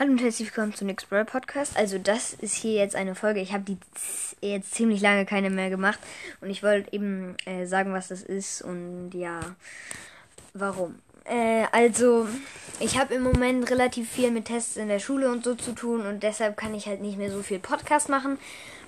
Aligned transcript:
Hallo 0.00 0.12
und 0.12 0.22
herzlich 0.22 0.48
willkommen 0.48 0.72
zum 0.72 0.88
Brawl 1.10 1.26
Podcast. 1.26 1.76
Also 1.76 1.98
das 1.98 2.32
ist 2.32 2.54
hier 2.54 2.72
jetzt 2.72 2.96
eine 2.96 3.14
Folge. 3.14 3.40
Ich 3.40 3.52
habe 3.52 3.64
die 3.64 3.76
jetzt 4.40 4.72
ziemlich 4.72 5.02
lange 5.02 5.26
keine 5.26 5.50
mehr 5.50 5.68
gemacht 5.68 5.98
und 6.40 6.48
ich 6.48 6.62
wollte 6.62 6.90
eben 6.94 7.36
äh, 7.44 7.66
sagen, 7.66 7.92
was 7.92 8.08
das 8.08 8.22
ist 8.22 8.62
und 8.62 9.10
ja, 9.12 9.40
warum. 10.54 10.94
Äh, 11.24 11.66
also 11.72 12.26
ich 12.78 12.98
habe 12.98 13.12
im 13.12 13.24
Moment 13.24 13.70
relativ 13.70 14.10
viel 14.10 14.30
mit 14.30 14.46
Tests 14.46 14.78
in 14.78 14.88
der 14.88 15.00
Schule 15.00 15.30
und 15.30 15.44
so 15.44 15.54
zu 15.54 15.74
tun 15.74 16.06
und 16.06 16.22
deshalb 16.22 16.56
kann 16.56 16.74
ich 16.74 16.86
halt 16.86 17.02
nicht 17.02 17.18
mehr 17.18 17.30
so 17.30 17.42
viel 17.42 17.58
Podcast 17.58 18.08
machen. 18.08 18.38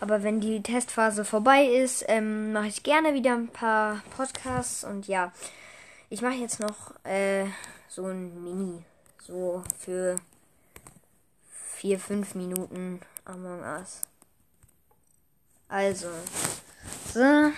Aber 0.01 0.23
wenn 0.23 0.41
die 0.41 0.63
Testphase 0.63 1.27
vorbei 1.27 1.67
ist, 1.67 2.07
ähm, 2.09 2.55
mache 2.55 2.69
ich 2.69 2.85
gerne 2.85 3.13
wieder 3.13 3.35
ein 3.35 3.49
paar 3.49 4.03
Podcasts 4.17 4.83
und 4.83 5.09
ja, 5.09 5.31
ich 6.09 6.23
mache 6.23 6.37
jetzt 6.37 6.59
noch 6.59 6.95
äh, 7.05 7.45
so 7.87 8.07
ein 8.07 8.43
Mini, 8.43 8.83
so 9.19 9.63
für 9.79 10.17
vier, 11.83 11.99
fünf 11.99 12.37
Minuten 12.37 13.01
Among 13.25 13.61
Us. 13.61 14.03
Also. 15.67 16.11
So. 17.13 17.51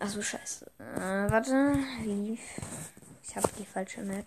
Achso, 0.00 0.22
scheiße. 0.22 0.64
Äh, 0.78 1.30
warte. 1.30 1.74
Lief. 2.02 2.40
Ich 3.22 3.36
habe 3.36 3.48
die 3.58 3.66
falsche 3.66 4.00
Map. 4.00 4.24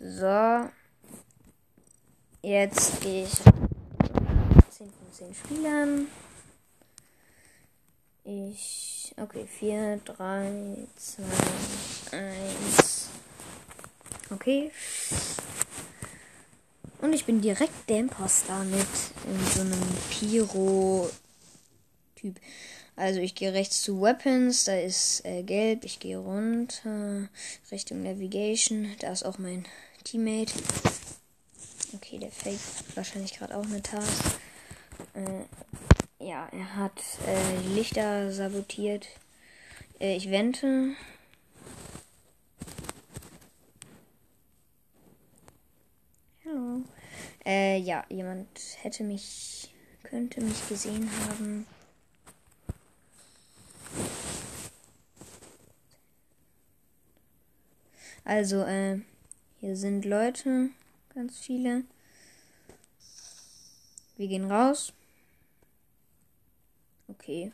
So. 0.00 0.68
Jetzt 2.42 3.00
gehe 3.00 3.24
ich 3.24 3.32
10 4.68 4.92
von 4.92 5.12
10 5.12 5.34
Spielern. 5.34 6.08
Ich. 8.24 9.14
Okay, 9.16 9.46
4, 9.46 10.00
3, 10.04 10.76
2, 10.94 11.22
1. 12.18 13.08
Okay. 14.28 14.70
Und 17.06 17.12
ich 17.12 17.24
bin 17.24 17.40
direkt 17.40 17.88
der 17.88 18.00
Imposter 18.00 18.64
mit 18.64 18.80
in 18.80 19.46
so 19.54 19.60
einem 19.60 19.80
Pyro-Typ. 20.10 21.14
Also 22.96 23.20
ich 23.20 23.36
gehe 23.36 23.52
rechts 23.52 23.80
zu 23.80 24.02
Weapons, 24.02 24.64
da 24.64 24.76
ist 24.76 25.24
äh, 25.24 25.44
gelb, 25.44 25.84
ich 25.84 26.00
gehe 26.00 26.18
runter 26.18 27.28
Richtung 27.70 28.02
Navigation, 28.02 28.88
da 28.98 29.12
ist 29.12 29.22
auch 29.22 29.38
mein 29.38 29.64
Teammate. 30.02 30.52
Okay, 31.94 32.18
der 32.18 32.32
fake 32.32 32.58
wahrscheinlich 32.96 33.34
gerade 33.38 33.56
auch 33.56 33.66
eine 33.66 33.82
Task. 33.82 34.24
Äh, 35.14 35.44
ja, 36.18 36.48
er 36.50 36.74
hat 36.74 37.00
äh, 37.28 37.68
Lichter 37.72 38.32
sabotiert. 38.32 39.06
Äh, 40.00 40.16
ich 40.16 40.28
wente. 40.32 40.96
Hallo. 46.44 46.82
Äh, 47.46 47.78
ja, 47.78 48.04
jemand 48.08 48.48
hätte 48.82 49.04
mich, 49.04 49.72
könnte 50.02 50.40
mich 50.40 50.68
gesehen 50.68 51.08
haben. 51.28 51.64
Also, 58.24 58.64
äh, 58.64 58.98
hier 59.60 59.76
sind 59.76 60.04
Leute, 60.04 60.70
ganz 61.14 61.38
viele. 61.38 61.84
Wir 64.16 64.26
gehen 64.26 64.50
raus. 64.50 64.92
Okay, 67.06 67.52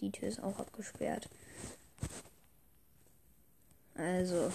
die 0.00 0.10
Tür 0.10 0.26
ist 0.26 0.42
auch 0.42 0.58
abgesperrt. 0.58 1.28
Also, 3.94 4.50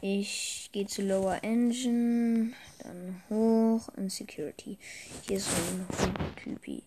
ich 0.00 0.68
gehe 0.72 0.86
zu 0.88 1.02
Lower 1.02 1.44
Engine, 1.44 2.54
dann 2.78 3.22
hoch 3.28 3.88
in 3.96 4.10
Security. 4.10 4.78
Hier 5.26 5.38
ist 5.38 5.46
so 5.46 5.56
ein 6.04 6.16
Typi. 6.42 6.82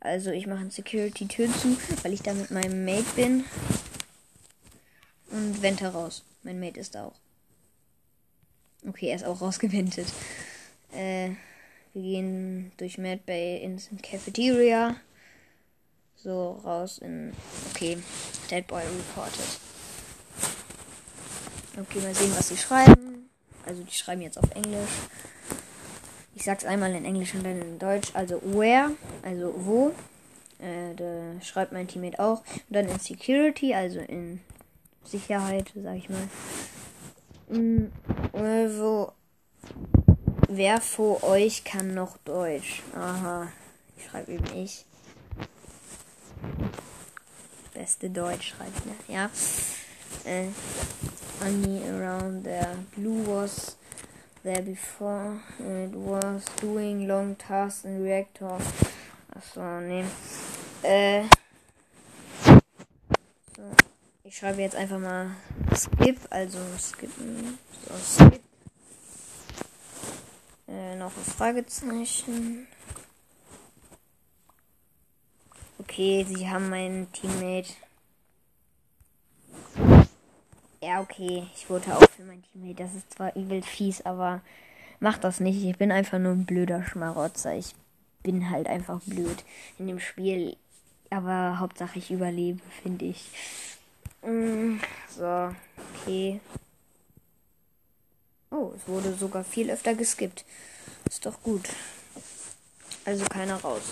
Also 0.00 0.30
ich 0.30 0.46
mache 0.46 0.60
ein 0.60 0.70
Security-Tür 0.70 1.48
zu, 1.52 1.76
weil 2.02 2.12
ich 2.12 2.22
da 2.22 2.32
mit 2.32 2.50
meinem 2.50 2.84
Mate 2.84 3.10
bin. 3.16 3.44
Und 5.30 5.62
wente 5.62 5.86
raus. 5.86 6.24
Mein 6.42 6.58
Mate 6.58 6.80
ist 6.80 6.94
da 6.94 7.06
auch. 7.06 7.20
Okay, 8.86 9.08
er 9.08 9.16
ist 9.16 9.24
auch 9.24 9.40
rausgewendet. 9.40 10.06
Äh, 10.92 11.30
wir 11.92 12.02
gehen 12.02 12.72
durch 12.76 12.98
Mad 12.98 13.22
Bay 13.26 13.62
ins 13.62 13.88
Cafeteria. 14.02 14.96
So, 16.16 16.60
raus 16.64 16.98
in. 16.98 17.32
Okay, 17.70 17.98
Dead 18.50 18.66
Boy 18.66 18.82
reported. 18.82 19.58
Okay, 21.78 22.00
mal 22.00 22.14
sehen, 22.14 22.32
was 22.36 22.48
sie 22.48 22.56
schreiben. 22.56 23.30
Also, 23.64 23.82
die 23.82 23.94
schreiben 23.94 24.22
jetzt 24.22 24.38
auf 24.38 24.50
Englisch. 24.54 24.90
Ich 26.34 26.44
sag's 26.44 26.64
einmal 26.64 26.94
in 26.94 27.04
Englisch 27.04 27.34
und 27.34 27.44
dann 27.44 27.60
in 27.60 27.78
Deutsch. 27.78 28.10
Also, 28.14 28.40
where, 28.44 28.92
also 29.22 29.54
wo. 29.56 29.92
Äh, 30.58 30.94
da 30.94 31.40
schreibt 31.42 31.72
mein 31.72 31.88
Teammate 31.88 32.18
auch. 32.18 32.42
Und 32.68 32.76
dann 32.76 32.88
in 32.88 32.98
Security, 32.98 33.74
also 33.74 34.00
in 34.00 34.40
Sicherheit, 35.04 35.72
sag 35.74 35.96
ich 35.96 36.08
mal. 36.08 36.28
Mhm, 37.48 37.90
wo, 38.32 39.12
wer 40.48 40.80
vor 40.80 41.24
euch 41.24 41.64
kann 41.64 41.94
noch 41.94 42.16
Deutsch? 42.18 42.82
Aha, 42.94 43.48
ich 43.96 44.04
schreibe 44.04 44.32
eben 44.32 44.44
ich. 44.54 44.84
Beste 47.74 48.10
Deutsch 48.10 48.54
schreibt 48.54 48.82
er, 48.86 49.14
ja. 49.14 49.30
Äh, 50.24 50.48
money 51.40 51.80
around 51.88 52.44
there. 52.44 52.76
Blue 52.94 53.26
was 53.26 53.76
there 54.42 54.62
before. 54.62 55.40
It 55.58 55.90
was 55.90 56.44
doing 56.56 57.06
long 57.06 57.36
tasks 57.36 57.84
in 57.84 58.02
reactor. 58.02 58.58
Achso, 59.34 59.80
nee. 59.80 60.04
Äh. 60.82 61.24
So. 63.56 63.62
Ich 64.24 64.36
schreibe 64.36 64.62
jetzt 64.62 64.76
einfach 64.76 64.98
mal 64.98 65.36
skip, 65.74 66.18
also 66.30 66.58
skippen. 66.78 67.58
So, 67.86 67.94
skip. 68.24 68.42
Äh, 70.68 70.96
noch 70.96 71.16
ein 71.16 71.24
Fragezeichen. 71.24 72.66
Okay, 75.78 76.24
sie 76.28 76.48
haben 76.48 76.68
meinen 76.68 77.10
Teammate 77.12 77.74
ja, 80.82 81.00
okay. 81.00 81.46
Ich 81.54 81.68
wurde 81.68 81.94
auch 81.96 82.10
für 82.10 82.22
mein 82.22 82.42
Teammate. 82.42 82.82
Das 82.82 82.94
ist 82.94 83.12
zwar 83.14 83.36
übel 83.36 83.62
fies, 83.62 84.02
aber 84.02 84.40
mach 84.98 85.18
das 85.18 85.40
nicht. 85.40 85.62
Ich 85.62 85.76
bin 85.76 85.92
einfach 85.92 86.18
nur 86.18 86.32
ein 86.32 86.46
blöder 86.46 86.82
Schmarotzer. 86.84 87.54
Ich 87.54 87.74
bin 88.22 88.50
halt 88.50 88.66
einfach 88.66 89.00
blöd 89.02 89.44
in 89.78 89.86
dem 89.86 90.00
Spiel. 90.00 90.56
Aber 91.10 91.58
Hauptsache 91.58 91.98
ich 91.98 92.10
überlebe, 92.10 92.60
finde 92.82 93.06
ich. 93.06 93.30
Mm, 94.22 94.78
so, 95.08 95.54
okay. 96.02 96.40
Oh, 98.50 98.72
es 98.76 98.88
wurde 98.88 99.14
sogar 99.14 99.44
viel 99.44 99.70
öfter 99.70 99.94
geskippt. 99.94 100.44
Ist 101.08 101.26
doch 101.26 101.42
gut. 101.42 101.68
Also 103.04 103.24
keiner 103.24 103.56
raus. 103.60 103.82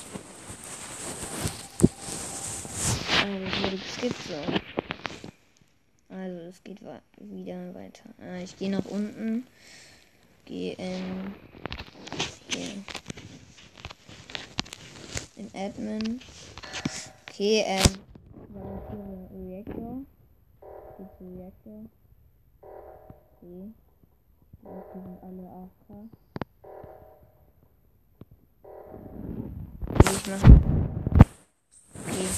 Also 3.22 3.44
es 3.44 3.62
wurde 3.62 3.78
geskippt, 3.78 4.22
so. 4.28 4.67
Also 6.08 6.40
es 6.40 6.64
geht 6.64 6.80
wieder 7.18 7.74
weiter. 7.74 8.04
Ah, 8.18 8.38
ich 8.42 8.56
gehe 8.56 8.70
nach 8.70 8.84
unten. 8.86 9.46
Gehe 10.46 10.72
in 10.74 11.34
hier. 12.48 12.84
In 15.36 15.50
Admin. 15.54 16.20
Okay, 17.28 17.62
ähm. 17.66 17.82
Reactor. 19.32 20.04
Geht 20.96 21.12
zu 21.18 21.24
Reactor. 21.36 21.84
Okay. 22.62 23.72
Die 24.62 25.00
sind 25.00 25.22
alle 25.22 25.46
AFK. 25.48 25.88
Okay, 29.86 30.12
ich 30.16 30.26
mach. 30.26 30.42
Okay, 32.02 32.28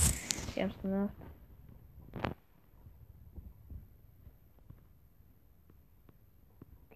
ich 0.54 0.62
hab's 0.62 0.82
gemacht. 0.82 1.29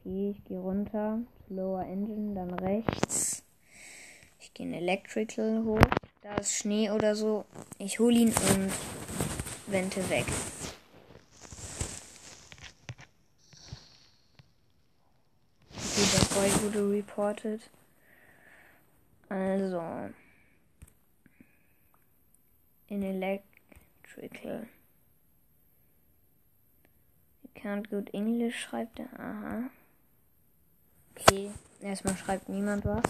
Okay, 0.07 0.35
ich 0.37 0.45
gehe 0.45 0.59
runter. 0.59 1.21
Lower 1.49 1.83
Engine, 1.87 2.35
dann 2.35 2.53
rechts. 2.53 3.43
Ich 4.39 4.53
gehe 4.53 4.67
in 4.67 4.75
Electrical 4.75 5.65
hoch. 5.65 5.81
Da 6.21 6.35
ist 6.35 6.53
Schnee 6.53 6.91
oder 6.91 7.17
so. 7.17 7.47
Ich 7.79 7.99
hole 7.99 8.15
ihn 8.15 8.29
und 8.29 8.73
wente 9.67 10.07
weg. 10.11 10.27
Okay, 15.71 16.07
der 16.13 16.35
Boy 16.35 16.63
wurde 16.63 16.91
reported. 16.91 17.71
Also. 19.31 20.11
In 22.89 23.03
Electrical. 23.03 24.67
You 27.43 27.49
can't 27.55 27.89
good 27.89 28.13
English, 28.13 28.61
schreibt 28.61 28.99
er. 28.99 29.09
Aha. 29.19 29.71
Okay. 31.17 31.51
Erstmal 31.81 32.17
schreibt 32.17 32.49
niemand 32.49 32.85
was. 32.85 33.03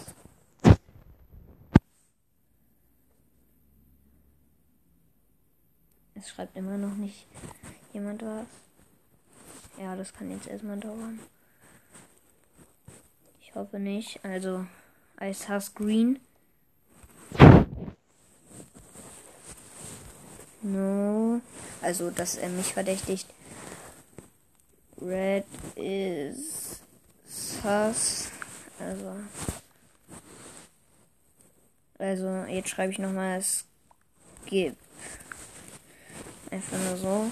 Es 6.15 6.29
schreibt 6.29 6.55
immer 6.55 6.77
noch 6.77 6.95
nicht 6.95 7.25
jemand 7.93 8.21
was. 8.23 8.47
Ja, 9.79 9.95
das 9.95 10.13
kann 10.13 10.31
jetzt 10.31 10.47
erstmal 10.47 10.79
dauern. 10.79 11.19
Ich 13.41 13.53
hoffe 13.53 13.79
nicht. 13.79 14.23
Also, 14.23 14.65
Ice 15.21 15.49
House 15.49 15.73
Green. 15.73 16.19
No. 20.61 21.41
Also, 21.81 22.09
dass 22.09 22.35
er 22.35 22.49
mich 22.49 22.73
verdächtigt. 22.73 23.27
Red 25.01 25.45
is 25.75 26.74
sus. 27.35 28.29
Also. 28.79 29.15
Also, 31.97 32.45
jetzt 32.49 32.69
schreibe 32.69 32.91
ich 32.91 32.99
nochmal 32.99 33.41
Skip. 33.41 34.75
Einfach 36.51 36.77
nur 36.77 36.97
so. 36.97 37.31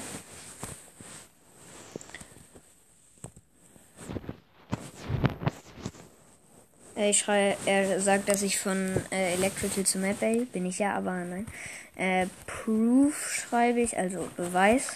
Äh, 6.96 7.10
ich 7.10 7.20
schreibe, 7.20 7.58
er 7.66 8.00
sagt, 8.00 8.30
dass 8.30 8.42
ich 8.42 8.60
von 8.60 8.96
äh, 9.12 9.34
Electrical 9.34 9.86
zu 9.86 10.00
Mapbay 10.00 10.46
bin 10.46 10.66
ich 10.66 10.80
ja, 10.80 10.96
aber 10.96 11.24
nein. 11.26 11.48
Äh, 11.96 12.28
Proof 12.48 13.30
schreibe 13.30 13.82
ich, 13.82 13.98
also 13.98 14.30
Beweis. 14.38 14.96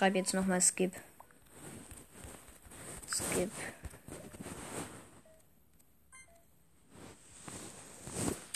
Schreibe 0.00 0.16
jetzt 0.16 0.32
nochmal 0.32 0.62
Skip. 0.62 0.92
Skip. 3.06 3.50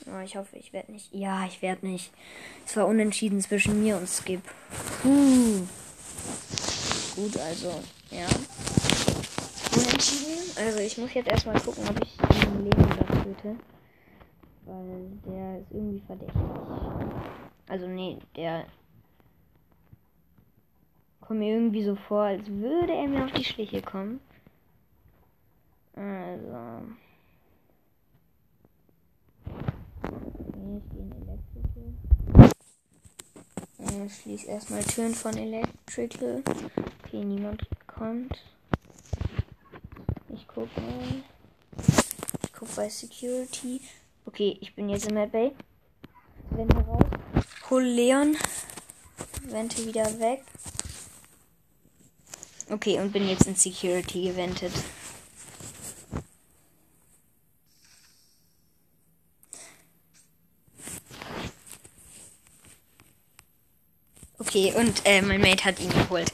Oh, 0.06 0.20
ich 0.24 0.36
hoffe, 0.36 0.56
ich 0.56 0.72
werde 0.72 0.90
nicht. 0.90 1.12
Ja, 1.12 1.44
ich 1.44 1.60
werde 1.60 1.86
nicht. 1.86 2.14
Es 2.64 2.74
war 2.78 2.86
unentschieden 2.86 3.42
zwischen 3.42 3.82
mir 3.82 3.98
und 3.98 4.08
Skip. 4.08 4.40
Puh. 5.02 5.66
Gut, 7.14 7.36
also, 7.36 7.82
ja. 8.10 8.26
Unentschieden. 9.76 10.50
Also, 10.56 10.78
ich 10.78 10.96
muss 10.96 11.12
jetzt 11.12 11.28
erstmal 11.28 11.60
gucken, 11.60 11.86
ob 11.86 12.02
ich 12.02 12.16
den 12.16 12.64
Leben 12.64 12.88
da 12.88 13.22
töte. 13.22 13.56
Weil 14.64 15.10
der 15.26 15.60
ist 15.60 15.70
irgendwie 15.72 16.02
verdächtig. 16.06 16.40
Also, 17.68 17.86
nee, 17.86 18.18
der 18.34 18.64
kommt 21.26 21.40
mir 21.40 21.54
irgendwie 21.54 21.82
so 21.82 21.94
vor, 21.94 22.22
als 22.22 22.46
würde 22.48 22.92
er 22.92 23.08
mir 23.08 23.24
auf 23.24 23.32
die 23.32 23.44
Schliche 23.44 23.80
kommen. 23.80 24.20
Also. 25.94 26.82
ich 30.76 30.90
gehe 30.90 31.02
in 31.02 31.12
Electrical. 31.22 32.50
Äh, 33.78 34.08
schließe 34.08 34.48
erstmal 34.48 34.82
Türen 34.82 35.14
von 35.14 35.36
Electrical. 35.36 36.42
Okay, 37.04 37.24
niemand 37.24 37.66
kommt. 37.86 38.42
Ich 40.28 40.46
gucke 40.46 40.80
mal. 40.80 41.22
Ich 42.42 42.52
gucke 42.52 42.72
bei 42.76 42.88
Security. 42.88 43.80
Okay, 44.26 44.58
ich 44.60 44.74
bin 44.74 44.88
jetzt 44.88 45.08
in 45.08 45.14
der 45.14 45.26
Bay. 45.26 45.52
Wende 46.50 46.76
raus. 46.76 47.04
Hol 47.70 47.82
Leon. 47.82 48.36
Wente 49.48 49.86
wieder 49.86 50.06
weg. 50.18 50.42
Okay, 52.74 52.98
und 52.98 53.12
bin 53.12 53.28
jetzt 53.28 53.46
in 53.46 53.54
Security 53.54 54.24
gewendet. 54.24 54.72
Okay, 64.40 64.74
und 64.74 65.02
äh, 65.04 65.22
mein 65.22 65.40
Mate 65.40 65.66
hat 65.66 65.78
ihn 65.78 65.88
geholt. 65.88 66.32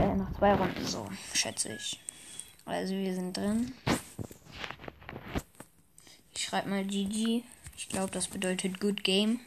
Äh, 0.00 0.14
nach 0.14 0.32
zwei 0.38 0.54
Runden 0.54 0.86
so, 0.86 1.08
schätze 1.34 1.74
ich. 1.74 1.98
Also 2.64 2.94
wir 2.94 3.12
sind 3.12 3.36
drin. 3.36 3.72
Ich 6.32 6.44
schreibe 6.44 6.68
mal 6.68 6.84
GG. 6.84 7.42
Ich 7.76 7.88
glaube, 7.88 8.12
das 8.12 8.28
bedeutet 8.28 8.78
Good 8.78 9.02
Game. 9.02 9.40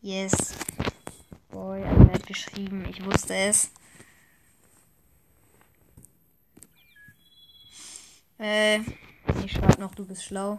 Yes. 0.00 0.54
Boy, 1.56 1.82
geschrieben. 2.26 2.84
Ich 2.90 3.04
wusste 3.04 3.34
es. 3.34 3.70
Äh, 8.38 8.80
ich 9.44 9.52
schreibe 9.52 9.80
noch, 9.80 9.94
du 9.94 10.04
bist 10.04 10.24
schlau. 10.24 10.58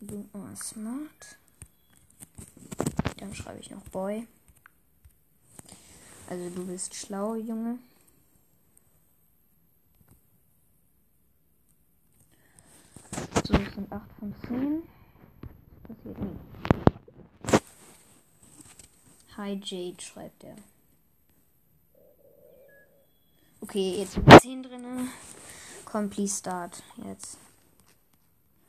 Du 0.00 0.28
oh, 0.32 0.54
smart. 0.56 1.38
Dann 3.18 3.34
schreibe 3.34 3.60
ich 3.60 3.70
noch 3.70 3.82
Boy. 3.88 4.26
Also 6.28 6.50
du 6.50 6.66
bist 6.66 6.94
schlau, 6.94 7.34
Junge. 7.34 7.78
So, 13.44 13.52
das 13.52 13.74
sind 13.74 13.92
8 13.92 14.12
von 14.18 14.34
10. 14.48 14.82
Das 15.82 15.96
passiert 15.96 16.18
nie. 16.18 16.71
Hi 19.42 19.58
Jade, 19.60 20.00
schreibt 20.00 20.44
er. 20.44 20.54
Okay, 23.60 23.96
jetzt 23.98 24.12
sind 24.12 24.40
10 24.40 24.62
drin. 24.62 25.08
Komm, 25.84 26.08
please 26.10 26.38
start. 26.38 26.80
Jetzt. 27.04 27.38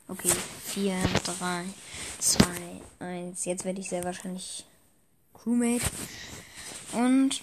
Okay, 0.08 0.30
4, 0.30 0.96
3, 1.38 1.64
2, 2.18 2.80
1. 2.98 3.44
Jetzt 3.44 3.64
werde 3.64 3.80
ich 3.80 3.88
sehr 3.88 4.02
wahrscheinlich 4.02 4.66
Crewmate. 5.32 5.84
Und 6.92 7.40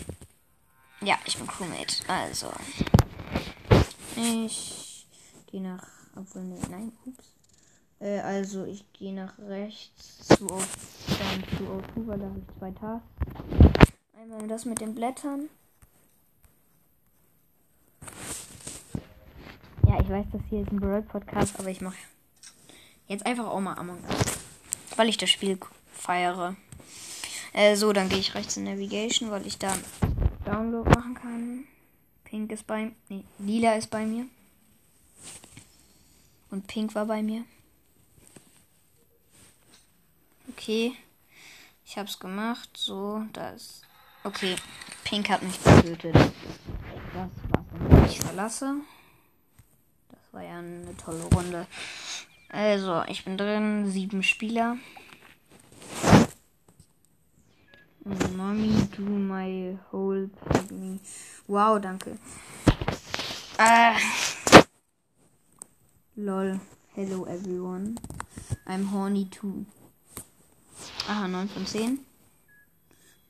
ja, 0.99 1.17
ich 1.23 1.37
bin 1.37 1.47
Crewmate. 1.47 2.03
Also. 2.09 2.51
Ich 4.17 5.07
gehe 5.47 5.61
nach. 5.61 5.87
Obwohl, 6.17 6.43
nee, 6.43 6.59
nein, 6.69 6.91
ups. 7.05 7.31
Äh, 8.01 8.19
also, 8.19 8.65
ich 8.65 8.83
gehe 8.91 9.13
nach 9.13 9.39
rechts 9.39 10.27
zu, 10.27 10.47
dann 10.47 11.43
zu 11.55 11.63
O2, 11.63 12.07
weil 12.07 12.19
da 12.19 12.25
habe 12.25 12.39
ich 12.39 12.57
zwei 12.57 12.71
Tasks. 12.71 13.20
Einmal 14.21 14.47
das 14.47 14.65
mit 14.65 14.81
den 14.81 14.93
Blättern. 14.93 15.49
Ja, 19.87 19.99
ich 19.99 20.09
weiß, 20.09 20.27
das 20.31 20.41
hier 20.47 20.61
ist 20.61 20.71
ein 20.71 20.79
Brawl 20.79 21.01
Podcast, 21.01 21.59
aber 21.59 21.69
ich 21.69 21.81
mache 21.81 21.97
Jetzt 23.07 23.25
einfach 23.25 23.47
auch 23.47 23.59
mal 23.59 23.73
Among 23.79 23.97
Us. 24.03 24.37
Weil 24.95 25.09
ich 25.09 25.17
das 25.17 25.31
Spiel 25.31 25.57
feiere. 25.91 26.55
Äh, 27.53 27.75
so, 27.75 27.93
dann 27.93 28.09
gehe 28.09 28.19
ich 28.19 28.35
rechts 28.35 28.57
in 28.57 28.65
Navigation, 28.65 29.31
weil 29.31 29.47
ich 29.47 29.57
da 29.57 29.75
Download 30.45 30.87
machen 30.87 31.15
kann. 31.15 31.63
Pink 32.23 32.51
ist 32.51 32.67
bei 32.67 32.91
nee, 33.09 33.23
Lila 33.39 33.73
ist 33.73 33.89
bei 33.89 34.05
mir. 34.05 34.27
Und 36.51 36.67
Pink 36.67 36.93
war 36.93 37.07
bei 37.07 37.23
mir. 37.23 37.43
Okay. 40.49 40.93
Ich 41.83 41.97
hab's 41.97 42.19
gemacht. 42.19 42.69
So, 42.77 43.23
das. 43.33 43.81
Okay. 44.23 44.55
Pink 45.03 45.29
hat 45.29 45.41
mich 45.41 45.61
getötet. 45.63 46.13
Das 46.13 46.31
war's 47.13 47.29
dann. 47.51 48.05
Ich 48.05 48.19
verlasse. 48.19 48.75
Das 50.09 50.19
war 50.31 50.43
ja 50.43 50.59
eine 50.59 50.95
tolle 50.97 51.23
Runde. 51.23 51.65
Also, 52.49 53.03
ich 53.07 53.25
bin 53.25 53.37
drin. 53.37 53.89
Sieben 53.89 54.21
Spieler. 54.21 54.77
Mommy, 58.35 58.87
do 58.95 59.01
my 59.03 59.77
whole 59.91 60.29
pygmy. 60.49 60.99
Wow, 61.47 61.79
danke. 61.79 62.17
Ah. 63.57 63.95
Lol. 66.15 66.59
Hello 66.93 67.25
everyone. 67.25 67.95
I'm 68.67 68.91
horny 68.91 69.25
too. 69.25 69.65
Aha, 71.07 71.27
9 71.27 71.49
von 71.49 71.65
10. 71.65 72.10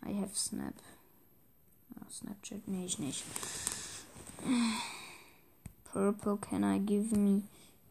I 0.05 0.11
have 0.13 0.35
Snap. 0.35 0.73
Oh, 1.95 2.05
Snapchat? 2.09 2.67
Nee, 2.67 2.85
ich 2.85 2.99
nicht. 2.99 3.23
Purple, 5.93 6.37
can 6.37 6.63
I 6.63 6.79
give 6.79 7.11
me 7.11 7.43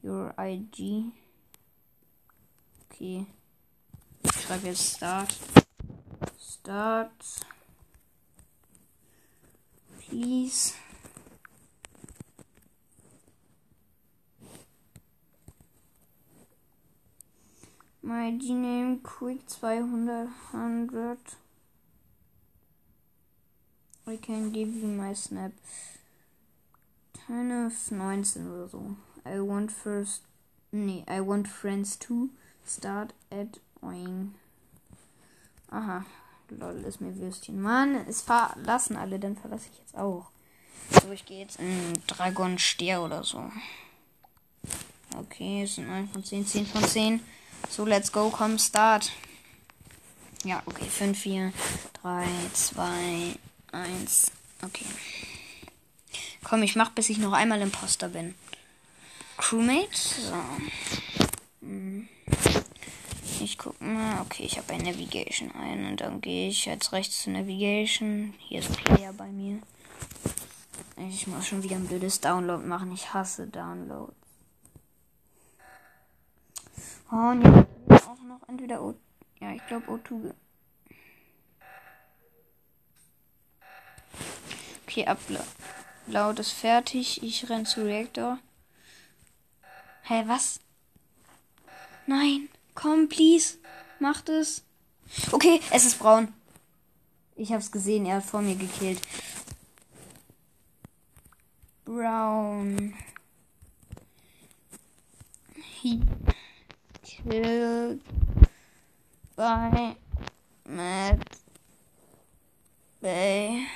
your 0.03 0.35
IG? 0.39 1.13
Okay. 2.91 3.27
Ich 4.23 4.33
schreibe 4.33 4.67
jetzt 4.69 4.97
Start. 4.97 5.35
Start. 6.39 7.47
Please. 9.99 10.75
My 18.03 18.33
G-Name 18.33 18.99
Quick 19.03 19.49
200. 19.49 20.29
I 24.11 24.17
can 24.17 24.51
give 24.51 24.75
you 24.75 24.89
my 24.89 25.15
snap. 25.15 25.53
Keine 27.27 27.71
19 27.91 28.51
oder 28.51 28.69
so. 28.69 28.97
I 29.25 29.39
want 29.41 29.71
first. 29.71 30.23
Nee, 30.73 31.05
I 31.09 31.21
want 31.21 31.47
friends 31.47 31.97
too. 31.97 32.31
Start 32.67 33.15
at 33.31 33.61
oing. 33.81 34.35
Aha. 35.71 36.05
Lol, 36.49 36.85
ist 36.85 37.01
mir 37.01 37.17
Würstchen. 37.17 37.63
Mann, 37.63 37.95
es 38.09 38.23
verlassen 38.23 38.97
alle, 38.97 39.21
dann 39.21 39.37
verlasse 39.37 39.69
ich 39.73 39.79
jetzt 39.79 39.97
auch. 39.97 40.31
So, 40.91 41.13
ich 41.13 41.25
gehe 41.25 41.43
jetzt 41.43 41.61
in 41.61 41.93
Dragon 42.09 42.59
Stier 42.59 43.03
oder 43.03 43.23
so. 43.23 43.53
Okay, 45.17 45.63
es 45.63 45.77
sind 45.77 45.87
9 45.87 46.09
von 46.09 46.25
10, 46.25 46.47
10 46.47 46.67
von 46.67 46.83
10. 46.83 47.21
So, 47.69 47.85
let's 47.85 48.11
go, 48.11 48.31
komm, 48.31 48.59
start. 48.59 49.13
Ja, 50.43 50.63
okay, 50.67 50.87
5, 50.87 51.17
4, 51.17 51.53
3, 52.03 52.27
2, 52.53 53.37
1. 53.73 54.33
Okay. 54.65 54.87
Komm, 56.43 56.63
ich 56.63 56.77
mach, 56.77 56.91
bis 56.91 57.09
ich 57.09 57.19
noch 57.19 57.33
einmal 57.33 57.61
Imposter 57.61 58.09
bin. 58.09 58.35
Crewmate. 59.37 59.97
So. 59.97 60.35
Hm. 61.63 62.09
Ich 63.41 63.57
guck 63.57 63.81
mal. 63.81 64.21
Okay, 64.23 64.45
ich 64.45 64.59
habe 64.59 64.73
ein 64.73 64.83
Navigation 64.83 65.51
ein 65.53 65.87
und 65.87 66.01
dann 66.01 66.21
gehe 66.21 66.49
ich 66.49 66.67
jetzt 66.67 66.93
rechts 66.93 67.23
zu 67.23 67.31
Navigation. 67.31 68.35
Hier 68.39 68.61
ist 68.61 68.73
Player 68.85 69.13
bei 69.13 69.29
mir. 69.29 69.61
Ich 70.97 71.27
muss 71.27 71.47
schon 71.47 71.63
wieder 71.63 71.77
ein 71.77 71.87
blödes 71.87 72.21
Download 72.21 72.65
machen. 72.65 72.93
Ich 72.93 73.15
hasse 73.15 73.47
Downloads. 73.47 74.13
Oh, 77.11 77.31
und 77.31 77.43
jetzt 77.89 78.07
auch 78.07 78.23
noch 78.23 78.47
entweder 78.49 78.83
O. 78.83 78.95
Ja, 79.41 79.53
ich 79.53 79.67
glaube 79.67 79.87
O2. 79.87 80.33
Okay, 84.91 85.07
Upload 85.07 86.41
ist 86.41 86.51
fertig. 86.51 87.23
Ich 87.23 87.49
renn 87.49 87.65
zu 87.65 87.85
Reaktor. 87.85 88.39
Hä, 90.03 90.25
was? 90.27 90.59
Nein, 92.09 92.49
komm, 92.75 93.09
please. 93.09 93.59
Macht 94.01 94.29
es. 94.29 94.65
Okay, 95.31 95.61
es 95.71 95.85
ist 95.85 96.01
braun. 96.01 96.35
Ich 97.37 97.53
hab's 97.53 97.71
gesehen, 97.71 98.05
er 98.05 98.17
hat 98.17 98.25
vor 98.25 98.43
mir 98.43 98.57
gekillt. 98.57 99.01
Brown. 101.85 102.95
He 105.81 106.01
killed 107.05 108.01
by 109.37 109.95
Matt 110.65 111.21
Bay 113.01 113.69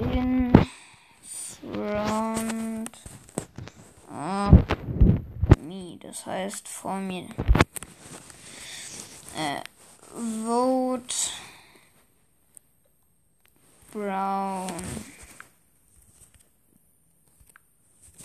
in 0.00 0.52
front 1.26 2.96
of 4.10 4.54
me. 5.60 5.98
Das 6.00 6.26
heißt 6.26 6.68
vor 6.68 6.98
mir. 6.98 7.28
Äh, 9.36 9.60
vote 10.44 11.14
Brown. 13.92 14.70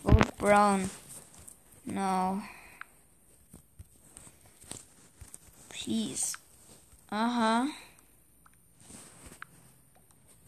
Vote 0.03 0.34
Brown. 0.38 0.89
No. 1.86 2.41
Please. 5.70 6.38
Aha. 7.12 7.67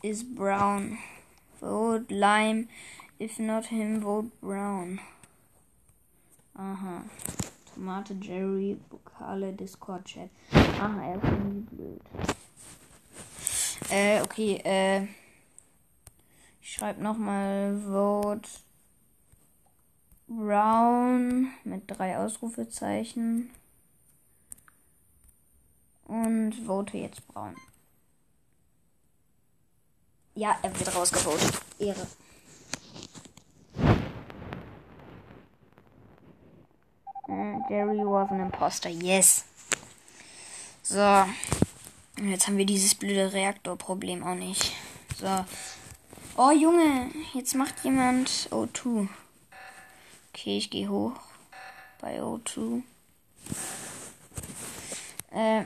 Is 0.04 0.24
brown. 0.24 0.98
Vote 1.60 2.12
lime. 2.12 2.68
If 3.20 3.40
not 3.40 3.68
him, 3.68 4.02
vote 4.02 4.30
brown. 4.42 5.00
Aha. 6.56 7.04
Tomate, 7.74 8.16
Jerry, 8.20 8.78
Vokale, 8.90 9.52
Discord, 9.56 10.06
Chat. 10.06 10.30
Aha, 10.54 11.04
er 11.04 11.16
ist 11.16 11.24
irgendwie 11.24 11.76
blöd. 11.76 12.02
Äh, 13.90 14.22
okay, 14.22 14.62
äh. 14.64 15.08
Ich 16.62 16.74
schreibe 16.74 17.02
nochmal 17.02 17.80
Vote 17.80 18.50
Brown 20.28 21.48
mit 21.64 21.84
drei 21.88 22.18
Ausrufezeichen. 22.18 23.50
Und 26.04 26.54
vote 26.66 26.98
jetzt 26.98 27.28
Braun. 27.28 27.56
Ja, 30.38 30.56
er 30.62 30.80
wird 30.80 30.96
rausgevotet. 30.96 31.52
Ehre. 31.80 32.06
Jerry 37.68 38.06
was 38.06 38.30
an 38.30 38.42
imposter. 38.42 38.90
Yes. 38.90 39.46
So. 40.84 41.26
Jetzt 42.22 42.46
haben 42.46 42.58
wir 42.58 42.68
dieses 42.68 42.94
blöde 42.94 43.34
Reaktorproblem 43.34 44.24
auch 44.24 44.36
nicht. 44.36 44.74
So. 45.18 45.44
Oh, 46.38 46.52
Junge. 46.52 47.10
Jetzt 47.34 47.56
macht 47.56 47.84
jemand 47.84 48.30
O2. 48.52 49.08
Okay, 50.30 50.60
ich 50.60 50.70
gehe 50.70 50.88
hoch. 50.88 51.14
Bei 52.00 52.22
O2. 52.22 52.84
Äh. 55.32 55.64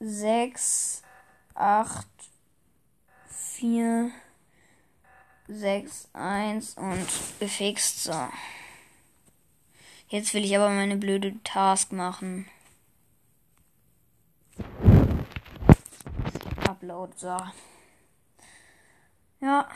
6, 0.00 1.02
8, 1.54 2.06
4, 3.58 4.10
6, 5.48 6.08
1 6.12 6.74
und 6.74 7.06
gefixt. 7.40 8.02
So. 8.02 8.28
Jetzt 10.08 10.34
will 10.34 10.44
ich 10.44 10.54
aber 10.54 10.68
meine 10.68 10.96
blöde 10.96 11.42
Task 11.42 11.90
machen. 11.92 12.46
Upload, 16.68 17.14
so. 17.16 17.34
Ja. 19.40 19.68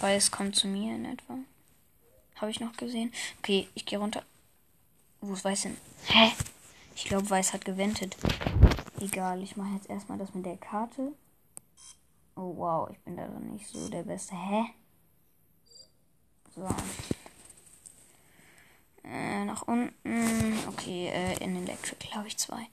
Weiß 0.00 0.32
kommt 0.32 0.56
zu 0.56 0.66
mir 0.66 0.96
in 0.96 1.04
etwa. 1.04 1.38
Habe 2.36 2.50
ich 2.50 2.58
noch 2.58 2.76
gesehen. 2.76 3.12
Okay, 3.38 3.68
ich 3.74 3.86
gehe 3.86 4.00
runter. 4.00 4.24
Wo 5.20 5.32
ist 5.32 5.44
Weiß 5.44 5.62
hin? 5.62 5.76
Hä? 6.06 6.32
Ich 6.98 7.04
glaube, 7.04 7.30
Weiß 7.30 7.52
hat 7.52 7.64
gewendet. 7.64 8.16
Egal, 8.98 9.40
ich 9.40 9.56
mache 9.56 9.74
jetzt 9.76 9.88
erstmal 9.88 10.18
das 10.18 10.34
mit 10.34 10.44
der 10.44 10.56
Karte. 10.56 11.12
Oh 12.34 12.56
wow, 12.56 12.90
ich 12.90 12.98
bin 12.98 13.16
da 13.16 13.28
nicht 13.28 13.68
so 13.68 13.88
der 13.88 14.02
Beste. 14.02 14.34
Hä? 14.34 14.64
So. 16.56 16.68
Äh, 19.04 19.44
nach 19.44 19.62
unten. 19.62 20.58
Okay, 20.66 21.06
äh, 21.06 21.36
in 21.38 21.54
Electric 21.62 22.16
habe 22.16 22.26
ich 22.26 22.36
zwei. 22.36 22.66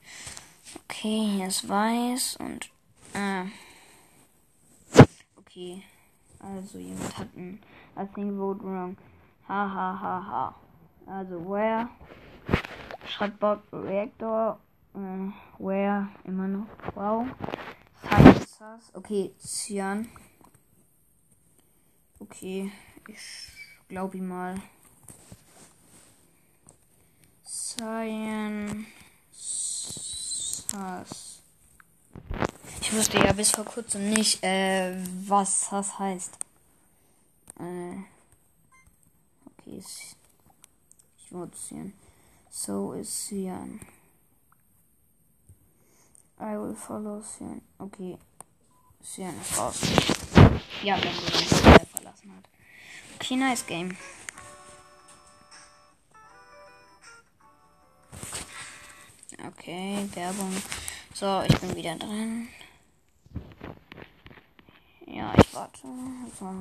Okay, 0.82 1.36
hier 1.36 1.46
ist 1.46 1.68
Weiß 1.68 2.36
und. 2.40 2.68
Äh. 3.14 3.44
Okay. 5.36 5.84
Also 6.40 6.78
jemand 6.78 7.16
hat 7.16 7.28
ein 7.36 7.62
I 7.96 8.04
think 8.12 8.36
vote 8.36 8.64
wrong. 8.64 8.96
Ha 9.48 9.70
ha 9.72 10.00
ha 10.00 10.26
ha. 10.26 10.54
Also 11.06 11.38
where 11.48 11.88
schreibt 13.16 13.40
Bob 13.40 13.62
Reactor. 13.72 14.58
Äh, 14.94 15.32
where 15.58 16.08
immer 16.24 16.48
noch. 16.48 16.66
Wow. 16.94 17.26
Science. 18.46 18.90
Okay, 18.92 19.34
Cyan. 19.38 20.08
Okay, 22.18 22.70
ich 23.08 23.52
glaube 23.88 24.16
ihm 24.18 24.28
mal. 24.28 24.60
Science. 27.44 28.86
Ich 32.80 32.92
wusste 32.92 33.18
ja 33.18 33.32
bis 33.32 33.50
vor 33.50 33.64
kurzem 33.64 34.10
nicht, 34.10 34.42
äh, 34.42 34.94
was 35.26 35.70
das 35.70 35.98
heißt. 35.98 36.38
Äh, 37.60 37.96
okay, 39.46 39.78
ich 39.78 40.16
wollte 41.30 41.56
Cyan. 41.56 41.92
So 42.58 42.94
ist 42.94 43.28
Cyan. 43.28 43.80
I 46.40 46.56
will 46.56 46.74
follow 46.74 47.20
Cyan. 47.20 47.60
Okay. 47.78 48.16
Cyan 49.04 49.38
ist 49.38 49.58
raus. 49.58 49.82
Ja, 50.82 50.96
wenn 50.96 51.14
du 51.14 51.20
den 51.20 51.86
verlassen 51.86 52.34
hat. 52.34 52.48
Okay, 53.16 53.36
nice 53.36 53.66
game. 53.66 53.94
Okay, 59.48 60.08
Werbung. 60.14 60.56
So, 61.12 61.42
ich 61.46 61.58
bin 61.58 61.76
wieder 61.76 61.96
dran. 61.96 62.48
Ja, 65.06 65.34
ich 65.36 65.54
warte. 65.54 65.86
So, 66.38 66.54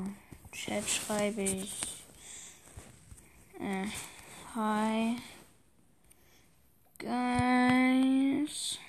Chat 0.52 0.90
schreibe 0.90 1.42
ich 1.42 2.04
äh, 3.62 3.88
Hi 4.56 5.16
guys. 7.06 8.80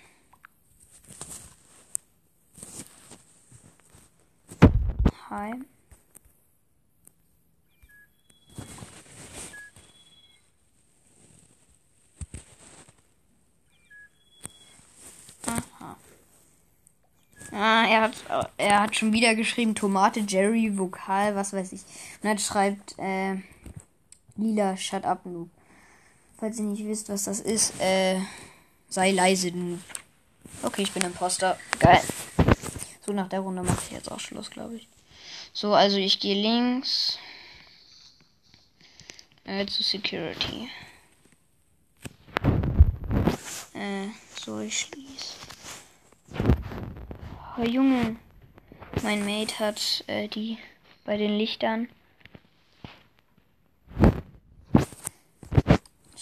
Hi. 5.29 5.53
Aha. 15.47 15.97
Ah, 17.53 17.87
er 17.87 18.01
hat, 18.03 18.15
er 18.57 18.81
hat 18.81 18.97
schon 18.97 19.13
wieder 19.13 19.35
geschrieben 19.35 19.75
Tomate, 19.75 20.21
Jerry, 20.21 20.79
Vokal, 20.79 21.37
was 21.37 21.53
weiß 21.53 21.73
ich. 21.73 21.83
Und 22.23 22.31
er 22.31 22.39
schreibt 22.39 22.99
äh, 22.99 23.37
Lila, 24.37 24.77
shut 24.77 25.05
up, 25.05 25.27
Noob. 25.27 25.51
Falls 26.39 26.59
ihr 26.59 26.65
nicht 26.65 26.85
wisst, 26.85 27.09
was 27.09 27.25
das 27.25 27.41
ist, 27.41 27.81
äh, 27.81 28.21
sei 28.89 29.13
leise, 29.13 29.51
Noob. 29.53 29.81
Okay, 30.63 30.83
ich 30.83 30.93
bin 30.93 31.03
Imposter. 31.03 31.59
Geil. 31.79 32.03
So, 33.07 33.13
nach 33.13 33.29
der 33.29 33.41
Runde 33.41 33.63
mache 33.63 33.81
ich 33.87 33.93
jetzt 33.93 34.11
auch 34.11 34.21
Schluss, 34.21 34.51
glaube 34.51 34.77
ich. 34.77 34.89
So, 35.53 35.73
also 35.73 35.97
ich 35.97 36.21
gehe 36.21 36.35
links 36.35 37.19
äh, 39.45 39.65
zu 39.67 39.83
Security. 39.83 40.69
Äh, 43.73 44.09
so, 44.45 44.61
ich 44.61 44.81
schließe. 44.81 45.37
Oh, 47.59 47.63
Junge. 47.63 48.17
Mein 49.03 49.25
Mate 49.25 49.59
hat 49.59 50.05
äh, 50.07 50.29
die 50.29 50.59
bei 51.05 51.17
den 51.17 51.39
Lichtern. 51.39 51.89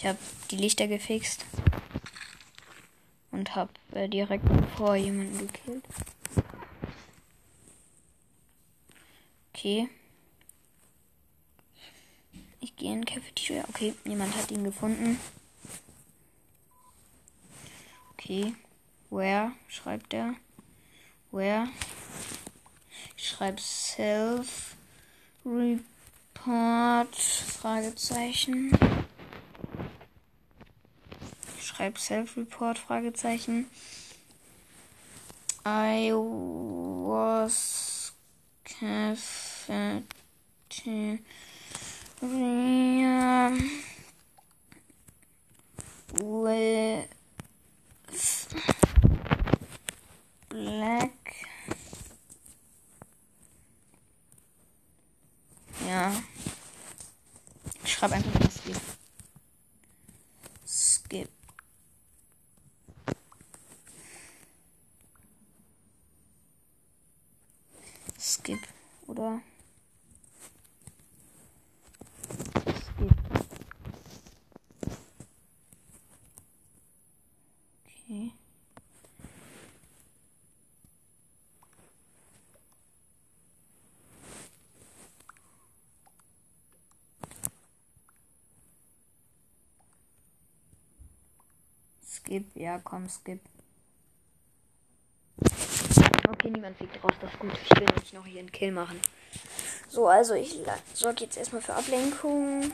Habe 0.05 0.19
die 0.51 0.57
Lichter 0.57 0.87
gefixt 0.87 1.47
und 3.31 3.57
habe 3.57 3.73
äh, 3.93 4.09
direkt 4.09 4.45
vor 4.77 4.97
jemanden 4.97 5.39
gekillt. 5.39 5.85
Okay. 9.53 9.89
Ich 12.61 12.77
gehe 12.77 12.93
in 12.93 13.05
Cafeteria. 13.05 13.65
Okay, 13.69 13.95
niemand 14.05 14.37
hat 14.37 14.51
ihn 14.51 14.65
gefunden. 14.65 15.19
Okay. 18.13 18.55
Where 19.11 19.53
schreibt 19.69 20.13
er? 20.13 20.35
Where? 21.31 21.69
Ich 23.17 23.29
schreibe 23.29 23.61
Self 23.61 24.77
Report 25.47 27.15
Fragezeichen. 27.15 28.73
Ich 31.85 31.87
schreibe 31.87 32.01
Self 32.01 32.39
Report 32.39 32.79
Fragezeichen. 32.79 33.67
I 35.67 36.13
was 36.15 38.13
cafeteria 38.65 39.99
with 46.23 47.07
black 50.49 51.11
Ja. 55.87 56.15
Ich 57.85 57.93
schreibe 57.93 58.15
einfach 58.15 58.41
mal 58.41 58.51
Skip. 58.51 58.81
Skip. 60.67 61.29
Skip, 68.45 68.59
oder? 69.07 69.41
Skip. 72.81 73.13
Okay. 77.87 78.33
Skip, 92.03 92.57
ja, 92.75 92.81
komm, 92.83 93.09
skip. 93.09 93.41
Okay, 96.29 96.51
niemand 96.51 96.77
fliegt 96.77 97.03
raus, 97.05 97.13
das 97.21 97.33
ist 97.33 97.39
gut. 97.39 97.53
Ich 97.63 97.79
will 97.79 97.87
nicht 97.95 98.15
noch 98.15 98.27
hier 98.27 98.41
einen 98.41 98.51
Kill 98.51 98.73
machen. 98.73 99.01
So, 99.89 100.09
also 100.09 100.35
ich 100.35 100.59
sorge 100.93 101.25
jetzt 101.25 101.37
erstmal 101.37 101.63
für 101.63 101.75
Ablenkung. 101.75 102.73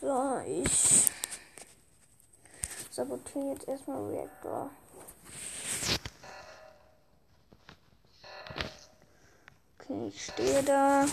So, 0.00 0.40
ich 0.46 1.10
sabotiere 2.90 3.52
jetzt 3.52 3.68
erstmal 3.68 4.10
Reactor. 4.10 4.70
Okay, 9.78 10.08
ich 10.08 10.24
stehe 10.24 10.62
da 10.62 11.04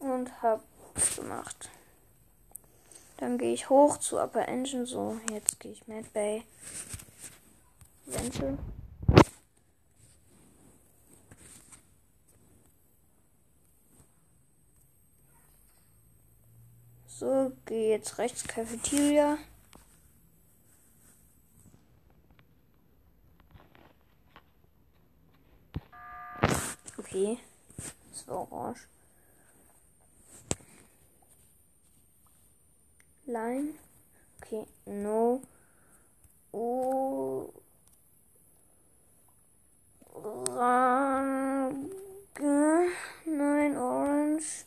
und 0.00 0.42
hab 0.42 0.62
gemacht. 1.16 1.70
Dann 3.18 3.38
gehe 3.38 3.54
ich 3.54 3.70
hoch 3.70 3.96
zu 3.98 4.18
Upper 4.18 4.46
Engine. 4.46 4.86
So, 4.86 5.18
jetzt 5.30 5.58
gehe 5.58 5.72
ich 5.72 5.86
Mad 5.88 6.06
Bay. 6.12 6.44
Vente. 8.04 8.58
So, 17.06 17.52
gehe 17.64 17.90
jetzt 17.90 18.18
rechts 18.18 18.44
Cafeteria. 18.44 19.38
Okay. 26.98 27.38
Das 28.12 28.28
war 28.28 28.52
orange. 28.52 28.86
Line. 33.26 33.74
Okay, 34.42 34.66
no. 34.86 35.42
Orange. 36.52 37.06
Nein, 43.26 43.76
orange. 43.76 44.64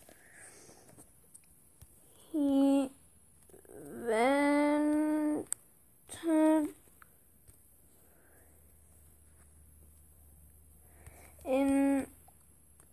In 11.46 12.06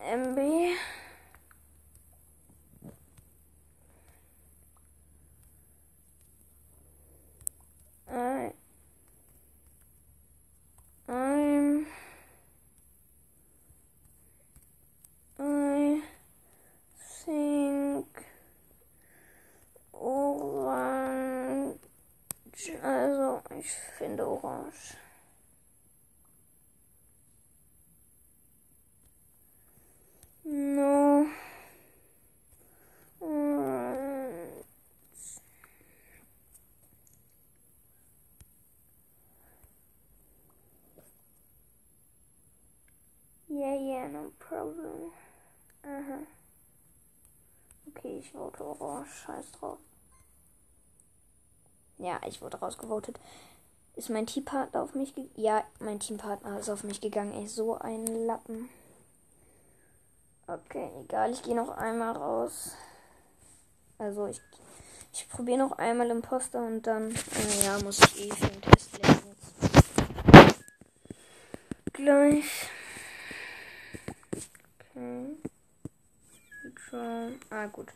MB. 0.00 0.76
I 8.16 8.50
I'm 11.06 11.86
I 15.38 16.02
think 17.24 18.06
orange 19.92 21.78
also 22.82 23.42
ich 23.54 23.70
finde 23.98 24.26
orange 24.26 24.96
Vote 48.46 48.64
orange. 48.64 49.08
Scheiß 49.26 49.52
drauf. 49.58 49.78
Ja, 51.98 52.20
ich 52.26 52.40
wurde 52.40 52.58
rausgevotet. 52.58 53.18
Ist 53.96 54.10
mein 54.10 54.26
Teampartner 54.26 54.82
auf 54.82 54.94
mich 54.94 55.14
gegangen? 55.14 55.32
Ja, 55.36 55.64
mein 55.80 55.98
Teampartner 55.98 56.60
ist 56.60 56.68
auf 56.68 56.84
mich 56.84 57.00
gegangen. 57.00 57.32
Ey, 57.32 57.48
so 57.48 57.76
ein 57.76 58.06
Lappen. 58.06 58.68
Okay, 60.46 60.90
egal, 61.02 61.32
ich 61.32 61.42
gehe 61.42 61.56
noch 61.56 61.70
einmal 61.70 62.16
raus. 62.16 62.72
Also 63.98 64.26
ich, 64.26 64.40
ich 65.12 65.28
probiere 65.28 65.58
noch 65.58 65.72
einmal 65.72 66.10
Imposter 66.10 66.64
und 66.64 66.86
dann, 66.86 67.10
äh, 67.12 67.64
ja, 67.64 67.80
muss 67.82 67.98
ich 67.98 68.26
eh 68.26 68.32
für 68.32 68.46
den 68.46 68.62
Test 68.62 68.98
lernen. 69.02 69.36
Gleich. 71.92 72.68
Okay. 74.94 75.36
Ah, 77.50 77.66
gut. 77.66 77.88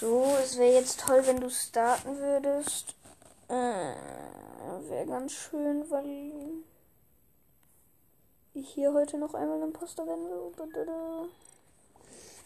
So, 0.00 0.36
es 0.42 0.56
wäre 0.58 0.74
jetzt 0.74 1.00
toll, 1.00 1.26
wenn 1.26 1.40
du 1.40 1.50
starten 1.50 2.18
würdest. 2.18 2.94
Äh, 3.48 3.94
wäre 4.88 5.06
ganz 5.06 5.32
schön, 5.32 5.88
weil 5.90 6.32
ich 8.54 8.68
hier 8.70 8.92
heute 8.92 9.18
noch 9.18 9.34
einmal 9.34 9.62
Imposter 9.62 10.06
werden 10.06 10.24
will. 10.24 11.30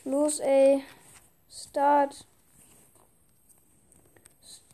Los, 0.05 0.41
ey. 0.41 0.85
Start. 1.51 2.27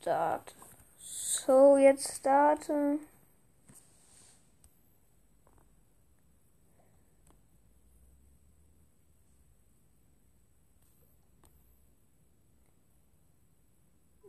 Start. 0.00 0.54
So, 1.00 1.76
jetzt 1.76 2.16
starten. 2.16 3.00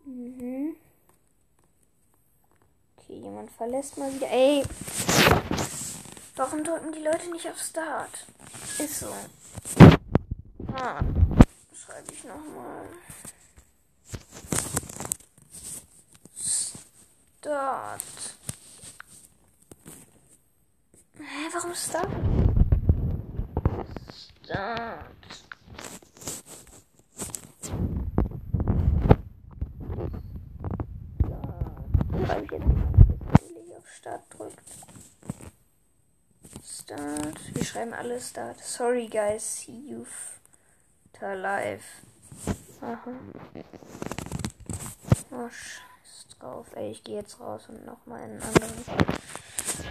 Mhm. 0.06 0.76
Okay, 2.98 3.20
jemand 3.20 3.52
verlässt 3.52 3.98
mal 3.98 4.14
wieder. 4.14 4.30
Ey! 4.30 4.64
Warum 6.36 6.64
drücken 6.64 6.92
die 6.92 7.04
Leute 7.04 7.32
nicht 7.32 7.48
auf 7.50 7.58
Start? 7.58 8.26
Ist 8.78 9.00
so. 9.00 9.08
Ah, 10.74 11.00
schreibe 11.74 12.12
ich 12.12 12.24
nochmal. 12.24 12.88
Start. 17.40 18.02
Hä, 21.18 21.50
warum 21.54 21.74
Start? 21.74 22.10
Start. 24.44 25.16
Schreibe 32.26 32.46
ich 32.46 32.52
jetzt 32.52 32.66
mal, 32.66 33.78
auf 33.78 33.88
Start 33.88 34.24
drückt. 34.30 34.62
Start. 36.96 37.56
Wir 37.56 37.66
schreiben 37.66 37.94
alle 37.94 38.20
Start. 38.22 38.60
Sorry 38.60 39.08
guys, 39.08 39.44
see 39.44 39.74
you 39.90 40.06
live. 41.22 41.84
Aha. 42.82 43.12
Oh, 45.32 45.50
scheiß 45.50 46.28
drauf. 46.40 46.68
Ey, 46.76 46.92
ich 46.92 47.04
gehe 47.04 47.18
jetzt 47.18 47.40
raus 47.40 47.64
und 47.68 47.86
nochmal 47.86 48.24
in 48.24 48.32
einen 48.32 48.42
anderen. 48.42 48.86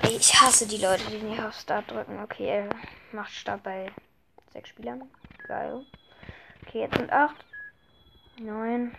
Ey, 0.02 0.16
ich 0.16 0.40
hasse 0.40 0.66
die 0.66 0.78
Leute, 0.78 1.04
die 1.10 1.18
nicht 1.18 1.42
auf 1.42 1.54
Start 1.54 1.90
drücken. 1.90 2.22
Okay, 2.22 2.46
er 2.46 2.70
macht 3.12 3.32
Start 3.32 3.62
bei 3.62 3.92
sechs 4.52 4.70
Spielern. 4.70 5.02
Geil. 5.46 5.84
Okay, 6.62 6.80
jetzt 6.80 6.96
sind 6.96 7.12
acht. 7.12 7.44
Neun. 8.38 8.94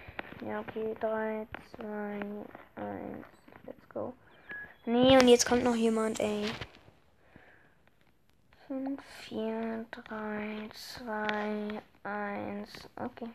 Ja, 0.45 0.59
okay. 0.59 0.95
Drei, 0.99 1.47
zwei, 1.75 2.19
eins. 2.75 3.25
Let's 3.65 3.89
go. 3.89 4.13
Nee, 4.85 5.17
und 5.17 5.27
jetzt 5.27 5.47
kommt 5.47 5.63
noch 5.63 5.75
jemand, 5.75 6.19
ey. 6.19 6.51
5, 8.67 8.99
4, 9.29 9.85
3, 9.91 10.69
2, 10.97 11.81
1. 12.03 12.69
Okay. 12.95 13.29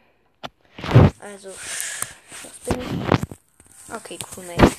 Also, 1.21 1.51
was 1.51 2.59
bin 2.67 2.81
ich? 2.81 3.95
Okay, 3.95 4.19
cool, 4.37 4.45
mate. 4.45 4.73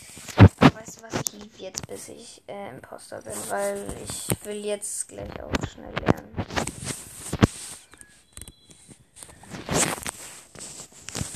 Weißt 0.76 0.98
du 0.98 1.04
was? 1.04 1.14
Ich 1.22 1.34
liebe 1.34 1.58
jetzt, 1.58 1.88
bis 1.88 2.10
ich 2.10 2.42
äh, 2.48 2.70
Imposter 2.70 3.22
bin, 3.22 3.34
weil 3.50 3.96
ich 4.04 4.28
will 4.46 4.66
jetzt 4.66 5.08
gleich 5.08 5.42
auch 5.42 5.54
schnell 5.74 5.94
lernen. 5.96 6.36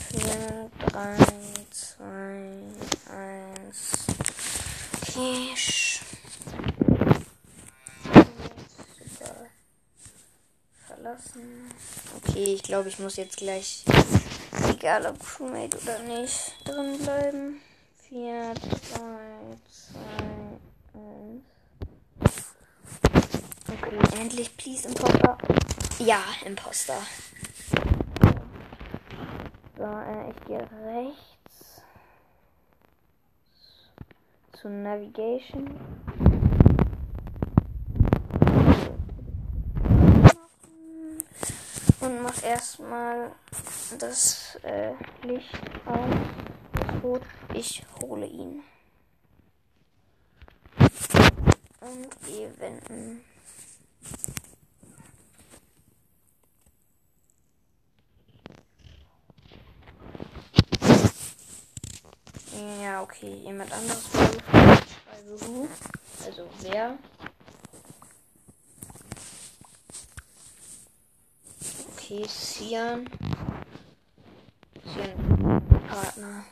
Vier, 0.10 0.70
drei, 0.90 1.18
zwei, 1.72 2.64
eins. 3.10 4.06
Okay, 5.02 5.56
verlassen. 11.06 11.25
Okay, 12.18 12.54
ich 12.54 12.64
glaube, 12.64 12.90
ich 12.90 13.00
muss 13.00 13.18
jetzt 13.18 13.38
gleich, 13.38 13.84
egal 14.70 15.06
ob 15.06 15.20
Crewmate 15.20 15.78
oder 15.78 16.00
nicht, 16.00 16.56
drin 16.64 16.98
bleiben. 16.98 17.62
4, 18.10 18.54
3, 18.54 18.60
2, 19.70 20.00
1. 22.22 22.44
Okay, 23.68 24.20
endlich, 24.20 24.56
please, 24.56 24.88
Imposter. 24.88 25.38
Ja, 26.00 26.24
Imposter. 26.46 27.02
So, 29.78 29.84
äh, 29.84 30.30
ich 30.30 30.48
gehe 30.48 30.70
rechts 30.86 31.82
zu 34.54 34.70
Navigation. 34.70 35.80
und 42.06 42.22
mach 42.36 42.44
erstmal 42.44 43.32
das 44.00 44.58
äh, 44.64 44.94
Licht. 45.24 45.50
Rot. 47.04 47.22
Ich 47.54 47.84
hole 48.02 48.26
ihn. 48.26 48.64
Und 50.78 52.26
gehe 52.26 52.52
wenden. 52.60 53.24
Ja, 62.82 63.02
okay, 63.02 63.36
jemand 63.44 63.72
anderes 63.72 64.10
schreibe 64.10 64.38
Also 66.26 66.50
wer 66.62 66.98
Okay, 72.16 72.28
Sian. 72.30 73.08
Sian 74.88 75.62
Partner. 75.90 76.46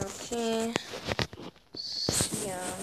Okay. 0.00 0.72
Sian. 1.74 2.80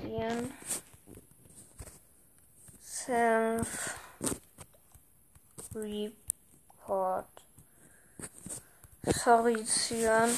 Sian. 0.00 0.52
Self. 2.80 3.98
Report. 5.74 7.26
Sorry, 9.12 9.62
Sian. 9.66 10.30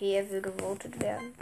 Okay, 0.00 0.14
er 0.16 0.30
will 0.30 0.40
gewotet 0.40 0.98
werden. 0.98 1.34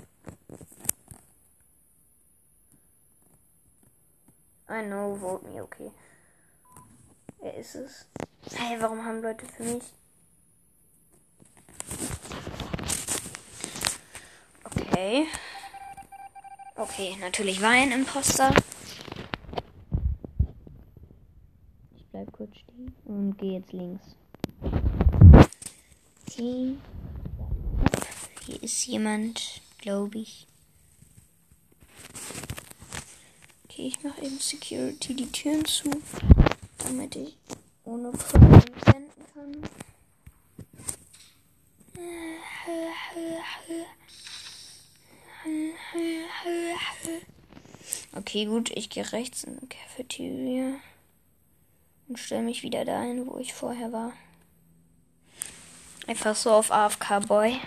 I 4.69 4.83
know, 4.85 5.15
vote 5.15 5.47
me, 5.47 5.63
okay. 5.63 5.93
Er 7.41 7.55
ist 7.55 7.77
es. 7.77 8.07
Hey, 8.57 8.77
warum 8.81 9.05
haben 9.05 9.23
Leute 9.23 9.47
für 9.47 9.63
mich? 9.63 9.85
Okay. 14.65 15.29
Okay, 16.75 17.17
natürlich 17.21 17.63
war 17.63 17.71
ein 17.71 17.93
Imposter. 17.93 18.53
Ich 21.97 22.05
bleib 22.11 22.33
kurz 22.33 22.57
stehen 22.57 22.93
und 23.05 23.39
gehe 23.39 23.61
jetzt 23.61 23.73
links. 23.73 24.17
Okay. 26.27 26.77
Ist 28.69 28.85
jemand, 28.85 29.63
glaube 29.79 30.19
ich. 30.19 30.47
Okay, 33.65 33.87
ich 33.87 34.03
mache 34.03 34.21
eben 34.21 34.39
Security 34.39 35.15
die 35.15 35.33
Türen 35.33 35.65
zu, 35.65 35.91
damit 36.77 37.17
ich 37.17 37.35
ohne 37.85 38.11
Probleme 38.11 38.63
senden 38.85 39.25
kann. 39.33 39.57
Okay, 48.17 48.45
gut, 48.45 48.71
ich 48.75 48.91
gehe 48.91 49.11
rechts 49.13 49.45
in 49.45 49.59
die 49.61 49.67
Cafeteria 49.67 50.75
und 52.07 52.19
stelle 52.19 52.43
mich 52.43 52.63
wieder 52.63 52.85
dahin, 52.85 53.27
wo 53.27 53.39
ich 53.39 53.55
vorher 53.55 53.93
war. 53.93 54.13
Einfach 56.07 56.37
so 56.37 56.51
auf 56.51 56.71
AFK 56.71 57.27
Boy. 57.27 57.59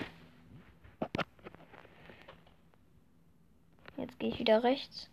Jetzt 4.02 4.18
gehe 4.18 4.30
ich 4.30 4.40
wieder 4.52 4.64
rechts. 4.64 5.08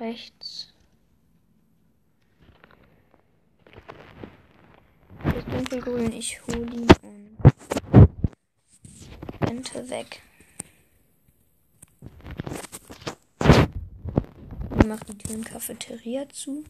Rechts. 0.00 0.72
Das 5.22 5.44
dunkelgrün, 5.44 6.12
ich 6.12 6.44
hole 6.46 6.66
ihn 6.66 6.88
und 7.02 7.36
rente 9.40 9.88
weg. 9.88 10.20
Ich 14.78 14.86
mache 14.86 15.04
die 15.04 15.18
Türen 15.18 15.44
Cafeteria 15.44 16.28
zu. 16.28 16.64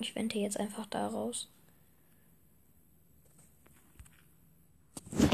Ich 0.00 0.14
wende 0.14 0.38
jetzt 0.38 0.58
einfach 0.58 0.86
da 0.86 1.08
raus. 1.08 1.48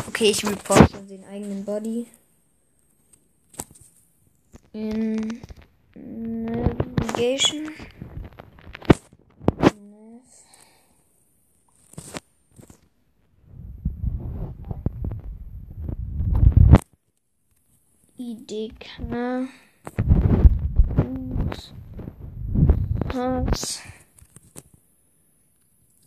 Okay, 0.09 0.31
ich 0.31 0.47
reporte 0.47 1.03
den 1.03 1.25
eigenen 1.25 1.65
Body. 1.65 2.07
In 4.73 5.43
Navigation. 5.95 7.71
IDK. 18.17 19.49
Pass. 23.09 23.83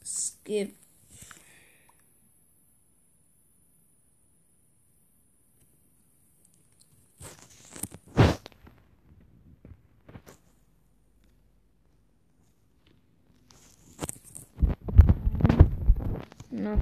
Skip. 0.03 0.73
No. 16.51 16.79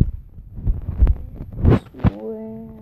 Where? 1.94 2.74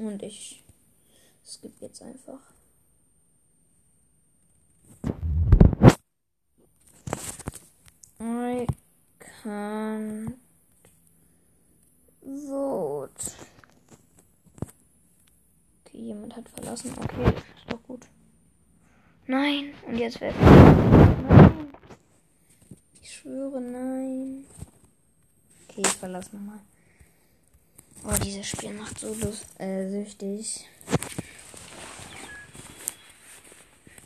Und 0.00 0.22
ich 0.22 0.64
skip 1.44 1.78
jetzt 1.82 2.00
einfach. 2.00 2.40
I 8.18 8.66
can't 9.18 10.36
vote. 12.22 13.12
Okay, 15.84 15.98
jemand 15.98 16.34
hat 16.34 16.48
verlassen. 16.48 16.94
Okay, 16.98 17.34
ist 17.56 17.70
doch 17.70 17.82
gut. 17.82 18.06
Nein, 19.26 19.74
und 19.86 19.98
jetzt 19.98 20.18
wird. 20.22 20.34
Nein. 20.40 21.74
Ich 23.02 23.12
schwöre, 23.12 23.60
nein. 23.60 24.46
Okay, 25.68 25.82
ich 25.82 25.88
verlasse 25.88 26.34
nochmal. 26.34 26.60
Oh, 28.02 28.16
dieses 28.24 28.46
Spiel 28.46 28.72
macht 28.72 28.98
so 28.98 29.12
lust, 29.12 29.44
äh, 29.58 29.88
süchtig. 29.88 30.66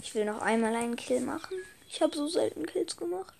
Ich 0.02 0.14
will 0.14 0.24
noch 0.24 0.42
einmal 0.42 0.74
einen 0.74 0.96
Kill 0.96 1.20
machen. 1.20 1.56
Ich 1.88 2.02
habe 2.02 2.14
so 2.14 2.26
selten 2.26 2.66
Kills 2.66 2.96
gemacht. 2.96 3.34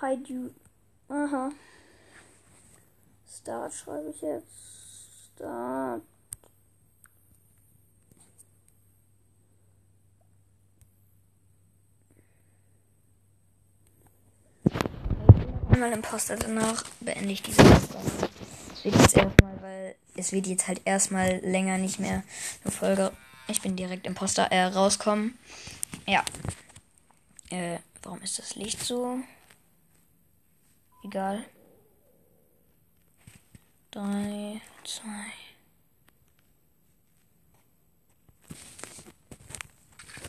Hi, 0.00 0.16
Dude. 0.16 0.54
Aha. 1.08 1.50
Start 3.26 3.72
schreibe 3.74 4.10
ich 4.10 4.20
jetzt. 4.20 5.34
Start. 5.34 6.02
Einmal 15.80 15.96
Imposter, 15.96 16.36
danach 16.36 16.84
beende 17.00 17.32
ich 17.32 17.40
diese 17.40 17.64
Folge. 17.64 18.28
Es 18.74 18.84
wird 18.84 18.96
jetzt 18.96 19.16
erstmal, 19.16 19.62
weil 19.62 19.96
es 20.14 20.30
wird 20.30 20.46
jetzt 20.46 20.68
halt 20.68 20.82
erstmal 20.84 21.38
länger 21.38 21.78
nicht 21.78 21.98
mehr 21.98 22.22
eine 22.62 22.70
Folge. 22.70 23.12
Ich 23.48 23.62
bin 23.62 23.76
direkt 23.76 24.06
Imposter 24.06 24.52
äh, 24.52 24.64
rauskommen. 24.64 25.38
Ja. 26.06 26.22
Äh, 27.48 27.78
warum 28.02 28.20
ist 28.20 28.38
das 28.38 28.56
Licht 28.56 28.84
so? 28.84 29.20
Egal. 31.02 31.46
Drei, 33.90 34.60
zwei. 34.84 35.32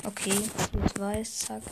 Okay, 0.06 0.50
jetzt 0.82 0.98
weiß, 0.98 1.40
zack. 1.40 1.64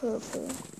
Purple. 0.00 0.77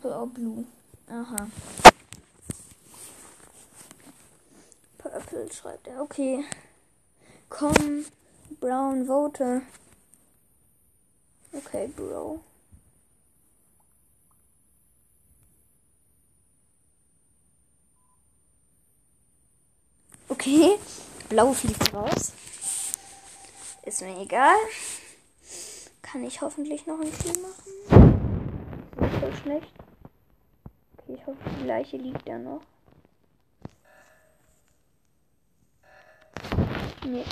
Purple 0.00 0.18
or 0.18 0.26
blue. 0.26 0.64
Aha. 1.10 1.48
Purple 4.96 5.52
schreibt 5.52 5.86
er. 5.88 6.00
Okay. 6.00 6.44
Komm, 7.50 8.06
Brown, 8.60 9.06
vote. 9.06 9.62
Okay, 11.52 11.88
Bro. 11.88 12.40
Okay. 20.28 20.78
Blau 21.28 21.52
fliegt 21.52 21.92
raus. 21.92 22.32
Ist 23.84 24.00
mir 24.00 24.18
egal. 24.18 24.56
Kann 26.00 26.24
ich 26.24 26.40
hoffentlich 26.40 26.86
noch 26.86 27.00
ein 27.00 27.12
Kill 27.18 27.38
machen? 27.42 28.40
Ist 29.00 29.20
voll 29.20 29.34
schlecht. 29.42 29.89
Ich 31.12 31.26
hoffe, 31.26 31.38
die 31.60 31.66
Leiche 31.66 31.96
liegt 31.96 32.28
da 32.28 32.38
noch. 32.38 32.62
Nee. 37.04 37.24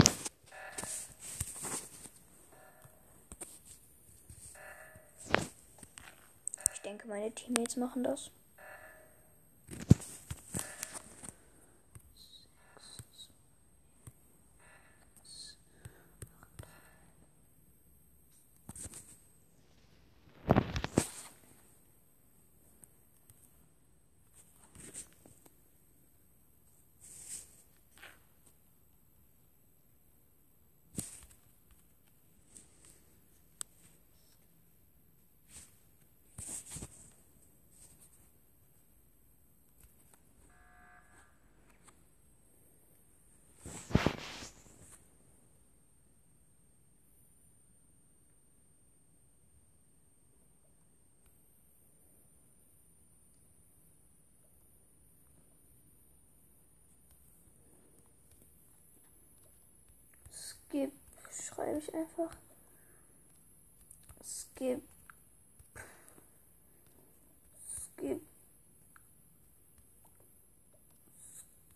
Ich 6.75 6.81
denke, 6.83 7.07
meine 7.07 7.31
Teammates 7.31 7.77
machen 7.77 8.03
das. 8.03 8.31
Skip 60.69 60.93
schreibe 61.31 61.79
ich 61.79 61.95
einfach. 61.95 62.31
Skip. 64.23 64.83
Skip. 67.97 68.21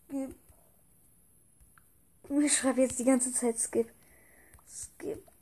Skip. 0.07 0.35
Ich 2.29 2.57
schreibe 2.57 2.81
jetzt 2.81 2.99
die 2.99 3.03
ganze 3.03 3.33
Zeit 3.33 3.57
Skip. 3.57 3.91
Skip. 4.67 5.32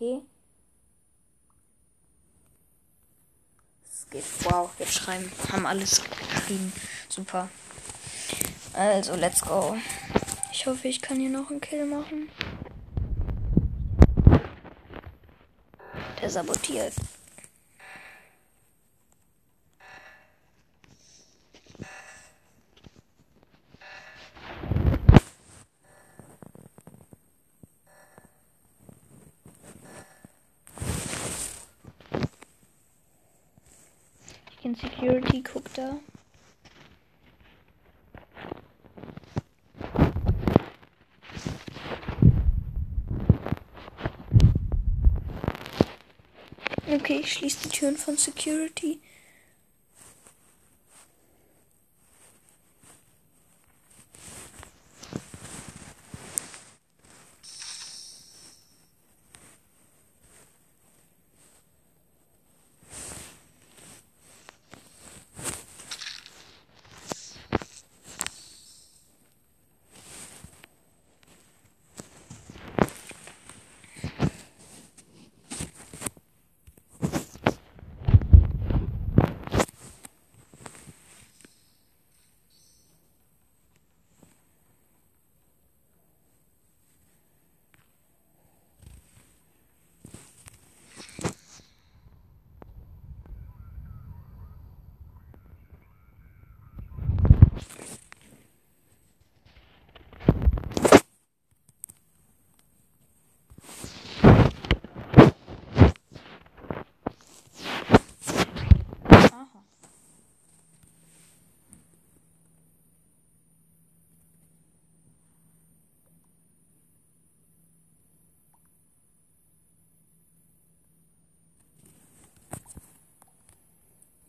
Okay. 0.00 0.22
Skip. 3.82 4.22
Wow, 4.44 4.70
jetzt 4.78 4.94
schreiben. 4.94 5.28
Haben 5.50 5.66
alles 5.66 6.00
geschrieben. 6.30 6.72
Super. 7.08 7.48
Also, 8.74 9.16
let's 9.16 9.40
go. 9.40 9.76
Ich 10.52 10.66
hoffe, 10.66 10.86
ich 10.86 11.02
kann 11.02 11.18
hier 11.18 11.30
noch 11.30 11.50
einen 11.50 11.60
Kill 11.60 11.84
machen. 11.84 12.28
Der 16.22 16.30
sabotiert. 16.30 16.94
in 34.68 34.76
Da. 35.78 36.00
Okay, 46.88 47.20
ich 47.20 47.32
schließe 47.32 47.58
die 47.62 47.68
Türen 47.68 47.96
von 47.96 48.16
Security. 48.16 49.00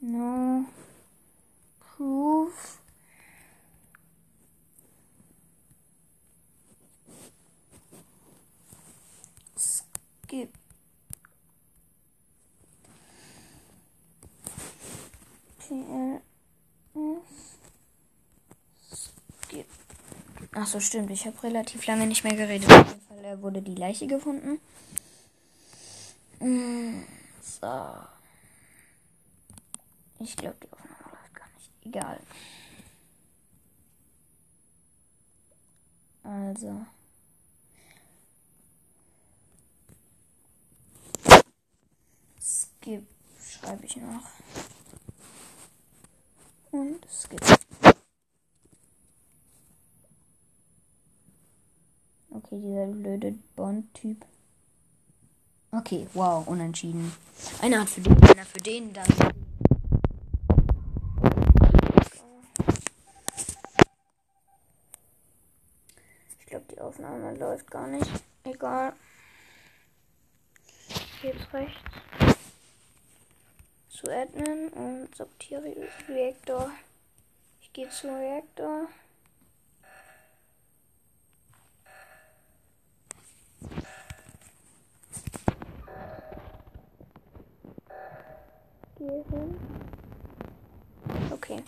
No 0.01 0.65
proof. 1.79 2.79
Skip. 9.57 10.53
PLS. 15.59 16.21
Skip. 19.41 19.67
Ach 20.61 20.67
so, 20.67 20.81
stimmt. 20.81 21.09
Ich 21.09 21.25
habe 21.25 21.41
relativ 21.43 21.85
lange 21.85 22.05
nicht 22.05 22.25
mehr 22.25 22.35
geredet. 22.35 22.69
Auf 22.69 22.89
jeden 22.89 23.01
Fall 23.01 23.41
wurde 23.41 23.61
die 23.61 23.75
Leiche 23.75 24.07
gefunden. 24.07 24.59
Mm, 26.41 27.03
so. 27.41 27.95
Ich 30.19 30.35
glaube, 30.35 30.57
die 30.61 30.69
Aufnahme 30.73 31.13
läuft 31.13 31.33
gar 31.33 31.47
nicht. 31.55 31.71
Egal. 31.85 32.19
Also. 36.23 36.85
Skip 42.41 43.07
schreibe 43.41 43.85
ich 43.85 43.95
noch. 43.95 44.27
Und 46.71 47.07
skip. 47.09 47.59
Okay, 52.31 52.48
dieser 52.59 52.87
blöde 52.87 53.33
Bond-Typ. 53.55 54.25
Okay, 55.71 56.07
wow, 56.13 56.47
unentschieden. 56.47 57.13
Einer 57.61 57.81
hat 57.81 57.89
für 57.89 58.01
den, 58.01 58.23
einer 58.23 58.45
für 58.45 58.57
den, 58.57 58.91
dann. 58.91 59.07
Ich 66.39 66.45
glaube, 66.47 66.65
die 66.71 66.79
Aufnahme 66.81 67.35
läuft 67.35 67.69
gar 67.69 67.87
nicht. 67.87 68.09
Egal. 68.43 68.93
Jetzt 71.21 71.53
rechts. 71.53 71.79
Zu 73.89 74.09
Admin 74.09 74.69
und 74.69 75.15
sortiere 75.15 75.75
Reaktor. 76.07 76.71
Ich 77.61 77.73
gehe 77.73 77.89
zu 77.89 78.07
Reaktor. 78.07 78.87
Gehe 88.99 89.23
hin. 89.31 89.55
Okay. 91.31 91.63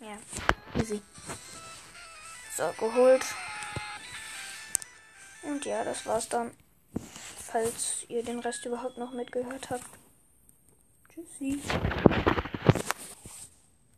Ja, 0.00 0.18
easy. 0.80 1.02
So, 2.56 2.72
geholt. 2.78 3.22
Und 5.42 5.66
ja, 5.66 5.84
das 5.84 6.06
war's 6.06 6.26
dann. 6.30 6.52
Falls 7.46 8.06
ihr 8.08 8.24
den 8.24 8.38
Rest 8.38 8.64
überhaupt 8.64 8.96
noch 8.96 9.12
mitgehört 9.12 9.68
habt. 9.68 9.84
Tschüssi. 11.12 11.60